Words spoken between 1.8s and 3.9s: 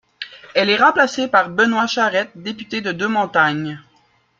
Charette, député de Deux-Montagnes.